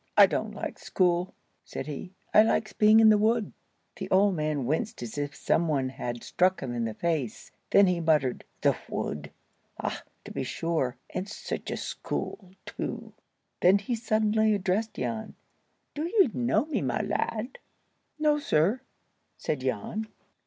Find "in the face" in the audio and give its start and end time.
6.73-7.51